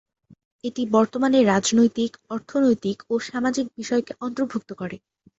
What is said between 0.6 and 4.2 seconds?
এটি বর্তমানে রাজনৈতিক, অর্থনৈতিক ও সামাজিক বিষয়কে